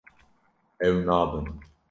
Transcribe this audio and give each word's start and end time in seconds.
Ew 0.87 0.95
nabin. 1.07 1.47